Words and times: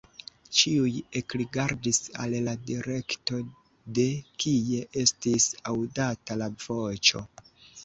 Ĉiuj 0.59 0.93
ekrigardis 1.19 1.99
al 2.23 2.33
la 2.47 2.55
direkto, 2.71 3.43
de 3.99 4.07
kie 4.45 4.81
estis 5.05 5.49
aŭdata 5.75 6.41
la 6.43 6.51
voĉo. 6.69 7.25